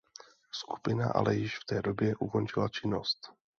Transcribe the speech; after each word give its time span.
Skupina 0.51 1.09
ale 1.13 1.35
již 1.35 1.59
v 1.59 1.65
té 1.65 1.81
době 1.81 2.15
ukončila 2.15 2.69
činnost. 2.69 3.33